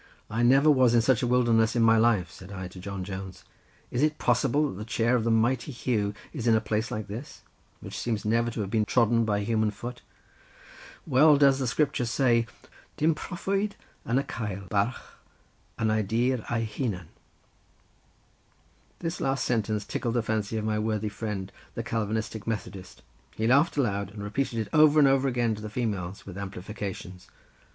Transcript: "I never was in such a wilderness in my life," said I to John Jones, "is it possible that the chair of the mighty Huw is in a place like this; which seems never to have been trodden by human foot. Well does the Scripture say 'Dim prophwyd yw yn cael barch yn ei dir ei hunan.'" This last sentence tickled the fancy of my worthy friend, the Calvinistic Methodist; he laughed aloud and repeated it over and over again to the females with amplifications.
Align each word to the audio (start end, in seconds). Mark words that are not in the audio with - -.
"I 0.31 0.41
never 0.41 0.67
was 0.71 0.95
in 0.95 1.01
such 1.01 1.21
a 1.21 1.27
wilderness 1.27 1.75
in 1.75 1.83
my 1.83 1.95
life," 1.97 2.31
said 2.31 2.51
I 2.51 2.67
to 2.69 2.79
John 2.79 3.03
Jones, 3.03 3.43
"is 3.91 4.01
it 4.01 4.17
possible 4.17 4.67
that 4.67 4.77
the 4.79 4.83
chair 4.83 5.15
of 5.15 5.23
the 5.23 5.29
mighty 5.29 5.71
Huw 5.71 6.15
is 6.33 6.47
in 6.47 6.55
a 6.55 6.59
place 6.59 6.89
like 6.89 7.07
this; 7.07 7.43
which 7.81 7.99
seems 7.99 8.25
never 8.25 8.49
to 8.49 8.61
have 8.61 8.71
been 8.71 8.85
trodden 8.85 9.25
by 9.25 9.41
human 9.41 9.69
foot. 9.69 10.01
Well 11.05 11.37
does 11.37 11.59
the 11.59 11.67
Scripture 11.67 12.07
say 12.07 12.47
'Dim 12.97 13.13
prophwyd 13.13 13.73
yw 14.03 14.17
yn 14.17 14.23
cael 14.23 14.65
barch 14.71 14.95
yn 15.79 15.91
ei 15.91 16.01
dir 16.01 16.43
ei 16.49 16.65
hunan.'" 16.65 17.09
This 19.01 19.21
last 19.21 19.45
sentence 19.45 19.85
tickled 19.85 20.15
the 20.15 20.23
fancy 20.23 20.57
of 20.57 20.65
my 20.65 20.79
worthy 20.79 21.09
friend, 21.09 21.51
the 21.75 21.83
Calvinistic 21.83 22.47
Methodist; 22.47 23.03
he 23.35 23.45
laughed 23.45 23.77
aloud 23.77 24.09
and 24.09 24.23
repeated 24.23 24.57
it 24.57 24.69
over 24.73 24.97
and 24.97 25.07
over 25.07 25.27
again 25.27 25.53
to 25.53 25.61
the 25.61 25.69
females 25.69 26.25
with 26.25 26.39
amplifications. 26.39 27.27